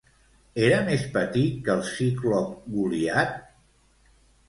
[0.69, 3.41] Era més petit que el ciclop Goliat?